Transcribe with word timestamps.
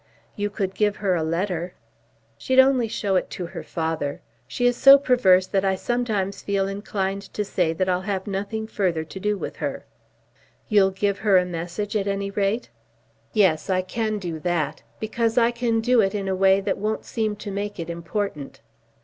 "You 0.35 0.49
could 0.49 0.73
give 0.73 0.95
her 0.95 1.13
a 1.13 1.21
letter." 1.21 1.75
"She'd 2.35 2.57
only 2.57 2.87
show 2.87 3.17
it 3.17 3.31
her 3.35 3.61
father. 3.61 4.19
She 4.47 4.65
is 4.65 4.75
so 4.75 4.97
perverse 4.97 5.45
that 5.45 5.63
I 5.63 5.75
sometimes 5.75 6.41
feel 6.41 6.67
inclined 6.67 7.31
to 7.35 7.45
say 7.45 7.71
that 7.73 7.87
I'll 7.87 8.01
have 8.01 8.25
nothing 8.25 8.65
further 8.65 9.03
to 9.03 9.19
do 9.19 9.37
with 9.37 9.57
her." 9.57 9.85
"You'll 10.67 10.89
give 10.89 11.19
her 11.19 11.37
a 11.37 11.45
message 11.45 11.95
at 11.95 12.07
any 12.07 12.31
rate?" 12.31 12.69
"Yes, 13.31 13.69
I 13.69 13.83
can 13.83 14.17
do 14.17 14.39
that; 14.39 14.81
because 14.99 15.37
I 15.37 15.51
can 15.51 15.81
do 15.81 16.01
it 16.01 16.15
in 16.15 16.27
a 16.27 16.35
way 16.35 16.61
that 16.61 16.79
won't 16.79 17.05
seem 17.05 17.35
to 17.35 17.51
make 17.51 17.79
it 17.79 17.87
important." 17.87 18.59